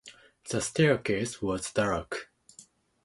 The 0.49 0.61
staircase 0.61 1.43
was 1.43 1.71
dark. 1.71 2.31